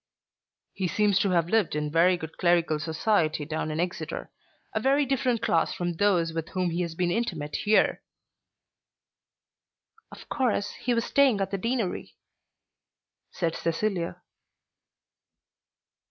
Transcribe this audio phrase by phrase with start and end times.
[0.73, 4.31] "He seems to have lived in very good clerical society down in Exeter,
[4.73, 8.01] a very different class from those with whom he has been intimate here."
[10.11, 12.15] "Of course he was staying at the Deanery,"
[13.29, 14.23] said Cecilia.